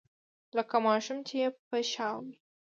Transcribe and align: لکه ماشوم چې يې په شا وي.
لکه 0.57 0.75
ماشوم 0.85 1.19
چې 1.27 1.35
يې 1.41 1.47
په 1.67 1.77
شا 1.91 2.09
وي. 2.21 2.33